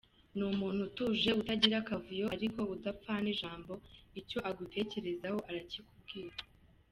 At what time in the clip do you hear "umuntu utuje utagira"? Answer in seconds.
0.51-1.75